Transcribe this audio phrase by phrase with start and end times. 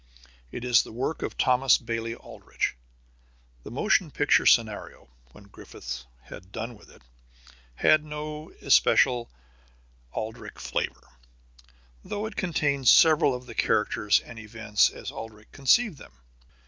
[0.51, 2.75] It is the work of Thomas Bailey Aldrich.
[3.61, 7.03] The motion picture scenario, when Griffith had done with it,
[7.75, 9.29] had no especial
[10.11, 11.07] Aldrich flavor,
[12.03, 16.13] though it contained several of the characters and events as Aldrich conceived them.